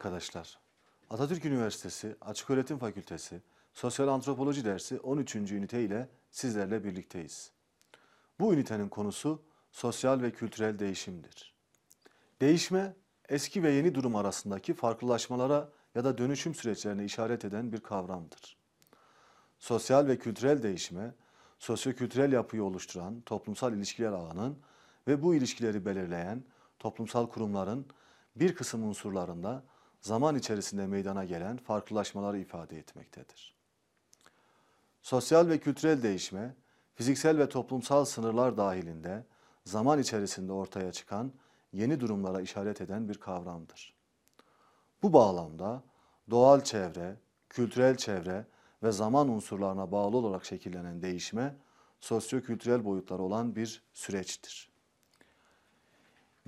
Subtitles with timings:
[0.00, 0.58] arkadaşlar.
[1.10, 3.40] Atatürk Üniversitesi Açıköğretim Fakültesi
[3.74, 5.36] Sosyal Antropoloji dersi 13.
[5.36, 7.50] ünite ile sizlerle birlikteyiz.
[8.40, 11.54] Bu ünitenin konusu sosyal ve kültürel değişimdir.
[12.40, 12.94] Değişme,
[13.28, 18.56] eski ve yeni durum arasındaki farklılaşmalara ya da dönüşüm süreçlerine işaret eden bir kavramdır.
[19.58, 21.14] Sosyal ve kültürel değişime,
[21.58, 24.58] sosyokültürel yapıyı oluşturan toplumsal ilişkiler ağının
[25.08, 26.44] ve bu ilişkileri belirleyen
[26.78, 27.86] toplumsal kurumların
[28.36, 29.64] bir kısım unsurlarında
[30.00, 33.54] zaman içerisinde meydana gelen farklılaşmaları ifade etmektedir.
[35.02, 36.54] Sosyal ve kültürel değişme,
[36.94, 39.24] fiziksel ve toplumsal sınırlar dahilinde
[39.64, 41.32] zaman içerisinde ortaya çıkan
[41.72, 43.94] yeni durumlara işaret eden bir kavramdır.
[45.02, 45.82] Bu bağlamda
[46.30, 47.16] doğal çevre,
[47.48, 48.46] kültürel çevre
[48.82, 51.56] ve zaman unsurlarına bağlı olarak şekillenen değişme,
[52.00, 54.70] sosyo-kültürel boyutları olan bir süreçtir.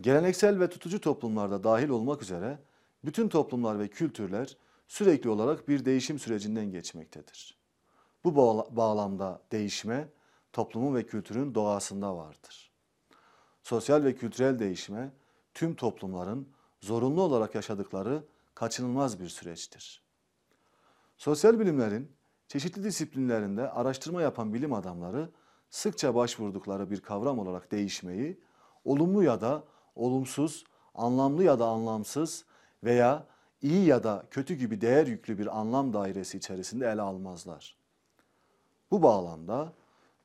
[0.00, 2.58] Geleneksel ve tutucu toplumlarda dahil olmak üzere
[3.04, 4.56] bütün toplumlar ve kültürler
[4.88, 7.58] sürekli olarak bir değişim sürecinden geçmektedir.
[8.24, 8.36] Bu
[8.76, 10.08] bağlamda değişme
[10.52, 12.72] toplumun ve kültürün doğasında vardır.
[13.62, 15.12] Sosyal ve kültürel değişme
[15.54, 16.48] tüm toplumların
[16.80, 20.02] zorunlu olarak yaşadıkları kaçınılmaz bir süreçtir.
[21.16, 22.12] Sosyal bilimlerin
[22.48, 25.30] çeşitli disiplinlerinde araştırma yapan bilim adamları
[25.70, 28.40] sıkça başvurdukları bir kavram olarak değişmeyi
[28.84, 29.64] olumlu ya da
[29.94, 30.64] olumsuz,
[30.94, 32.44] anlamlı ya da anlamsız
[32.84, 33.26] veya
[33.62, 37.76] iyi ya da kötü gibi değer yüklü bir anlam dairesi içerisinde ele almazlar.
[38.90, 39.72] Bu bağlamda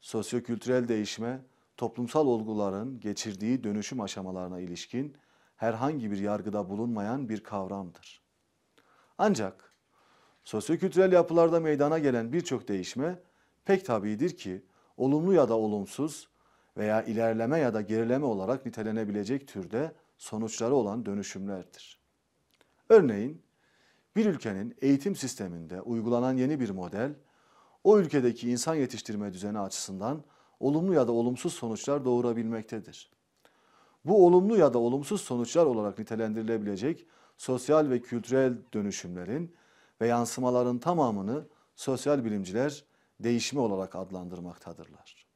[0.01, 1.41] sosyokültürel değişme
[1.77, 5.17] toplumsal olguların geçirdiği dönüşüm aşamalarına ilişkin
[5.55, 8.21] herhangi bir yargıda bulunmayan bir kavramdır.
[9.17, 9.73] Ancak
[10.43, 13.19] sosyokültürel yapılarda meydana gelen birçok değişme
[13.65, 14.65] pek tabidir ki
[14.97, 16.29] olumlu ya da olumsuz
[16.77, 22.06] veya ilerleme ya da gerileme olarak nitelenebilecek türde sonuçları olan dönüşümlerdir.
[22.89, 23.41] Örneğin
[24.15, 27.15] bir ülkenin eğitim sisteminde uygulanan yeni bir model
[27.83, 30.23] o ülkedeki insan yetiştirme düzeni açısından
[30.59, 33.11] olumlu ya da olumsuz sonuçlar doğurabilmektedir.
[34.05, 37.05] Bu olumlu ya da olumsuz sonuçlar olarak nitelendirilebilecek
[37.37, 39.55] sosyal ve kültürel dönüşümlerin
[40.01, 42.85] ve yansımaların tamamını sosyal bilimciler
[43.19, 45.27] değişimi olarak adlandırmaktadırlar.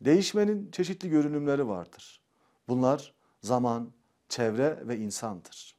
[0.00, 2.20] Değişmenin çeşitli görünümleri vardır.
[2.68, 3.92] Bunlar zaman,
[4.28, 5.73] çevre ve insandır.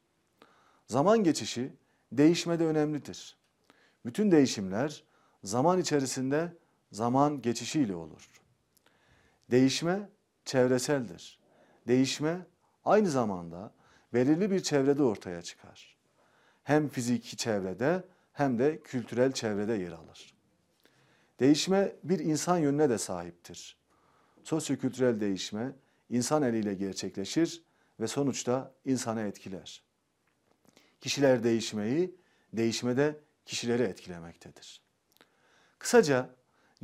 [0.88, 1.74] Zaman geçişi
[2.12, 3.38] değişmede önemlidir.
[4.06, 5.04] Bütün değişimler
[5.44, 6.58] zaman içerisinde
[6.92, 8.30] zaman geçişiyle olur.
[9.52, 10.10] Değişme
[10.46, 11.40] çevreseldir.
[11.88, 12.46] Değişme
[12.86, 13.74] aynı zamanda
[14.14, 15.98] belirli bir çevrede ortaya çıkar.
[16.64, 18.04] Hem fiziki çevrede
[18.34, 20.36] hem de kültürel çevrede yer alır.
[21.40, 23.78] Değişme bir insan yönüne de sahiptir.
[24.44, 25.76] Sosyokültürel değişme
[26.10, 27.64] insan eliyle gerçekleşir
[28.00, 29.85] ve sonuçta insanı etkiler.
[31.06, 32.16] Kişiler değişmeyi,
[32.54, 34.82] değişmede kişileri etkilemektedir.
[35.80, 36.30] Kısaca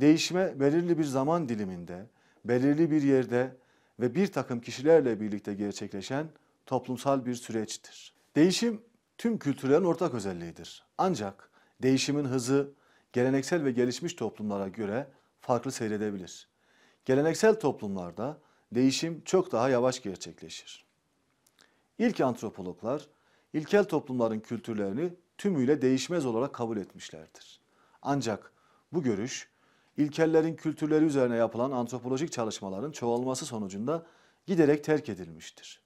[0.00, 2.06] değişme belirli bir zaman diliminde,
[2.44, 3.56] belirli bir yerde
[4.00, 6.26] ve bir takım kişilerle birlikte gerçekleşen
[6.66, 8.14] toplumsal bir süreçtir.
[8.36, 8.82] Değişim
[9.18, 10.84] tüm kültürlerin ortak özelliğidir.
[10.98, 11.50] Ancak
[11.82, 12.70] değişimin hızı
[13.12, 15.08] geleneksel ve gelişmiş toplumlara göre
[15.40, 16.48] farklı seyredebilir.
[17.04, 18.38] Geleneksel toplumlarda
[18.72, 20.84] değişim çok daha yavaş gerçekleşir.
[21.98, 23.08] İlk antropologlar
[23.52, 27.60] ilkel toplumların kültürlerini tümüyle değişmez olarak kabul etmişlerdir.
[28.02, 28.52] Ancak
[28.92, 29.48] bu görüş
[29.96, 34.06] ilkellerin kültürleri üzerine yapılan antropolojik çalışmaların çoğalması sonucunda
[34.46, 35.82] giderek terk edilmiştir.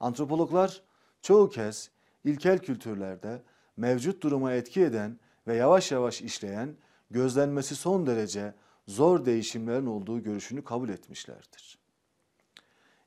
[0.00, 0.82] Antropologlar
[1.22, 1.90] çoğu kez
[2.24, 3.42] ilkel kültürlerde
[3.76, 6.76] mevcut duruma etki eden ve yavaş yavaş işleyen,
[7.10, 8.54] gözlenmesi son derece
[8.86, 11.78] zor değişimlerin olduğu görüşünü kabul etmişlerdir.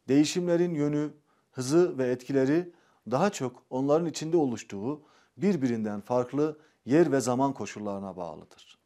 [0.08, 1.14] Değişimlerin yönü,
[1.52, 2.72] hızı ve etkileri
[3.12, 5.02] daha çok onların içinde oluştuğu
[5.38, 8.80] birbirinden farklı yer ve zaman koşullarına bağlıdır.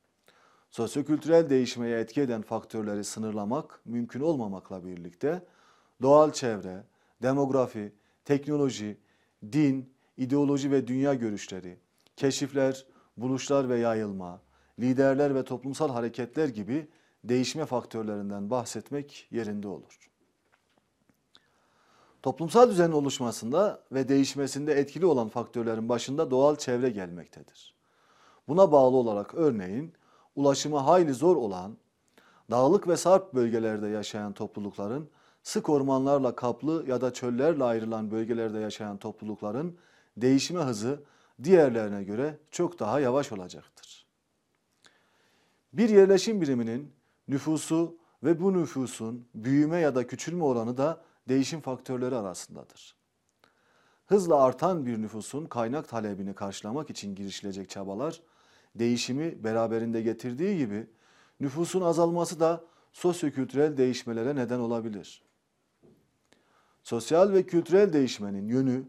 [0.69, 5.45] Sosyokültürel değişmeye etki eden faktörleri sınırlamak mümkün olmamakla birlikte
[6.01, 6.83] doğal çevre,
[7.21, 7.94] demografi,
[8.25, 8.98] teknoloji,
[9.51, 11.77] din, ideoloji ve dünya görüşleri,
[12.16, 12.86] keşifler,
[13.18, 14.42] buluşlar ve yayılma,
[14.80, 16.88] liderler ve toplumsal hareketler gibi
[17.24, 20.09] değişme faktörlerinden bahsetmek yerinde olur.
[22.24, 27.75] Toplumsal düzenin oluşmasında ve değişmesinde etkili olan faktörlerin başında doğal çevre gelmektedir.
[28.48, 29.94] Buna bağlı olarak örneğin
[30.36, 31.77] ulaşımı hayli zor olan
[32.51, 35.10] dağlık ve sarp bölgelerde yaşayan toplulukların
[35.44, 39.77] sık ormanlarla kaplı ya da çöllerle ayrılan bölgelerde yaşayan toplulukların
[40.18, 41.04] değişme hızı
[41.44, 44.06] diğerlerine göre çok daha yavaş olacaktır.
[45.74, 46.92] Bir yerleşim biriminin
[47.27, 52.96] nüfusu ve bu nüfusun büyüme ya da küçülme oranı da değişim faktörleri arasındadır.
[54.06, 58.22] hızla artan bir nüfusun kaynak talebini karşılamak için girişilecek çabalar,
[58.76, 60.88] değişimi beraberinde getirdiği gibi
[61.40, 65.24] nüfusun azalması da sosyokültürel değişmelere neden olabilir.
[66.84, 68.84] Sosyal ve kültürel değişmenin yönü,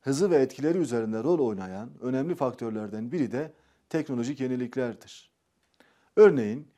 [0.00, 3.52] hızı ve etkileri üzerinde rol oynayan önemli faktörlerden biri de
[3.88, 5.30] teknolojik yeniliklerdir.
[6.16, 6.68] Örneğin,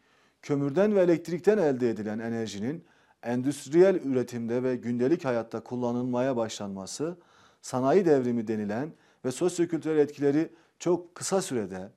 [0.43, 2.85] kömürden ve elektrikten elde edilen enerjinin
[3.23, 7.17] endüstriyel üretimde ve gündelik hayatta kullanılmaya başlanması,
[7.63, 8.93] sanayi devrimi denilen
[9.25, 11.91] ve sosyokültürel etkileri çok kısa sürede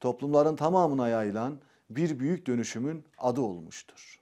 [0.00, 1.58] toplumların tamamına yayılan
[1.90, 4.20] bir büyük dönüşümün adı olmuştur.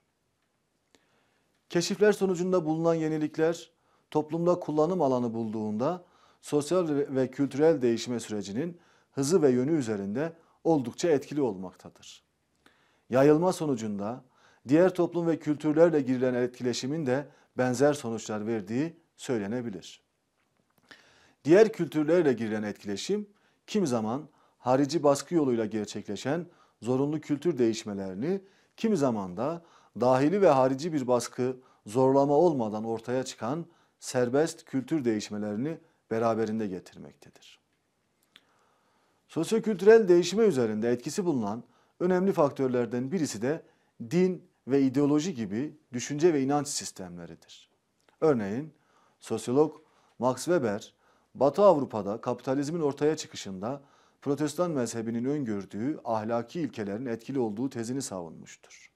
[1.69, 3.71] Keşifler sonucunda bulunan yenilikler
[4.11, 6.05] toplumda kullanım alanı bulduğunda
[6.41, 8.79] sosyal ve kültürel değişme sürecinin
[9.11, 10.33] hızı ve yönü üzerinde
[10.63, 12.23] oldukça etkili olmaktadır.
[13.09, 14.23] Yayılma sonucunda
[14.67, 17.27] diğer toplum ve kültürlerle girilen etkileşimin de
[17.57, 20.01] benzer sonuçlar verdiği söylenebilir.
[21.45, 23.27] Diğer kültürlerle girilen etkileşim
[23.67, 26.45] kim zaman harici baskı yoluyla gerçekleşen
[26.81, 28.41] zorunlu kültür değişmelerini,
[28.77, 29.61] kimi zaman da
[29.99, 33.65] dahili ve harici bir baskı, zorlama olmadan ortaya çıkan
[33.99, 35.77] serbest kültür değişmelerini
[36.11, 37.59] beraberinde getirmektedir.
[39.27, 41.63] Sosyokültürel değişime üzerinde etkisi bulunan
[41.99, 43.63] önemli faktörlerden birisi de
[44.11, 47.69] din ve ideoloji gibi düşünce ve inanç sistemleridir.
[48.21, 48.73] Örneğin
[49.19, 49.75] sosyolog
[50.19, 50.93] Max Weber,
[51.35, 53.81] Batı Avrupa'da kapitalizmin ortaya çıkışında
[54.21, 58.91] Protestan mezhebinin öngördüğü ahlaki ilkelerin etkili olduğu tezini savunmuştur.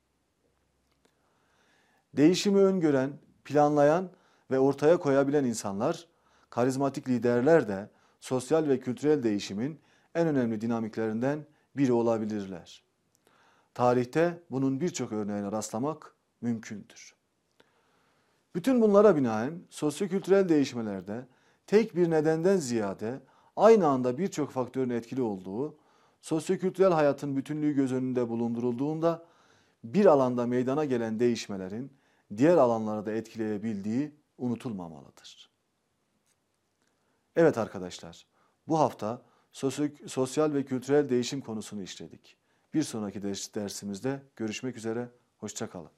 [2.14, 3.14] Değişimi öngören,
[3.46, 4.12] planlayan
[4.52, 6.08] ve ortaya koyabilen insanlar,
[6.50, 9.80] karizmatik liderler de sosyal ve kültürel değişimin
[10.16, 11.46] en önemli dinamiklerinden
[11.76, 12.84] biri olabilirler.
[13.74, 17.16] Tarihte bunun birçok örneğine rastlamak mümkündür.
[18.56, 21.28] Bütün bunlara binaen sosyokültürel değişmelerde
[21.68, 23.20] tek bir nedenden ziyade
[23.56, 25.78] aynı anda birçok faktörün etkili olduğu,
[26.22, 29.26] sosyokültürel hayatın bütünlüğü göz önünde bulundurulduğunda
[29.84, 31.94] bir alanda meydana gelen değişmelerin
[32.38, 35.50] diğer alanlara da etkileyebildiği unutulmamalıdır.
[37.36, 38.26] Evet arkadaşlar,
[38.68, 39.22] bu hafta
[40.08, 42.38] sosyal ve kültürel değişim konusunu işledik.
[42.74, 43.22] Bir sonraki
[43.56, 45.92] dersimizde görüşmek üzere, hoşçakalın.